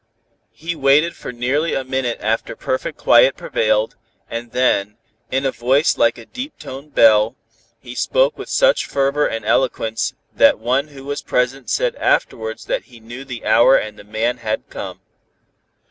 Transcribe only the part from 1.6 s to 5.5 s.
a minute after perfect quiet prevailed, and then, in